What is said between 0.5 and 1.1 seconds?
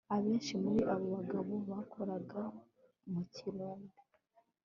muri abo